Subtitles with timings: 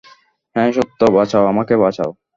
[0.55, 2.11] হে সত্য, বাঁচাও, আমাকে বাঁচাও।